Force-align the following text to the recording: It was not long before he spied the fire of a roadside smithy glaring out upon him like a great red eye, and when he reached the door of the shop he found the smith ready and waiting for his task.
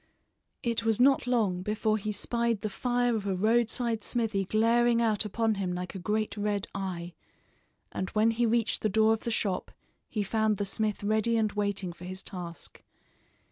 It 0.63 0.83
was 0.83 0.99
not 0.99 1.27
long 1.27 1.61
before 1.61 1.95
he 1.99 2.11
spied 2.11 2.61
the 2.61 2.69
fire 2.71 3.15
of 3.15 3.27
a 3.27 3.35
roadside 3.35 4.03
smithy 4.03 4.45
glaring 4.45 4.99
out 4.99 5.25
upon 5.25 5.53
him 5.61 5.73
like 5.73 5.93
a 5.93 5.99
great 5.99 6.35
red 6.35 6.65
eye, 6.73 7.13
and 7.91 8.09
when 8.09 8.31
he 8.31 8.47
reached 8.47 8.81
the 8.81 8.89
door 8.89 9.13
of 9.13 9.25
the 9.25 9.29
shop 9.29 9.69
he 10.09 10.23
found 10.23 10.57
the 10.57 10.65
smith 10.65 11.03
ready 11.03 11.37
and 11.37 11.51
waiting 11.51 11.93
for 11.93 12.05
his 12.05 12.23
task. 12.23 12.81